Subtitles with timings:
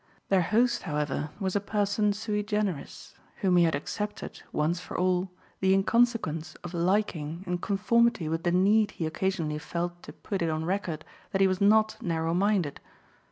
[0.29, 5.29] Their host, however, was a person sui generis, whom he had accepted, once for all,
[5.59, 10.49] the inconsequence of liking in conformity with the need he occasionally felt to put it
[10.49, 12.79] on record that he was not narrow minded.